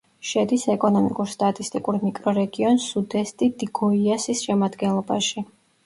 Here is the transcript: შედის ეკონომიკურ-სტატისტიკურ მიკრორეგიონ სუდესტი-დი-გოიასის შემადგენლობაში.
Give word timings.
შედის 0.27 0.63
ეკონომიკურ-სტატისტიკურ 0.75 1.99
მიკრორეგიონ 2.07 2.83
სუდესტი-დი-გოიასის 2.89 4.47
შემადგენლობაში. 4.51 5.51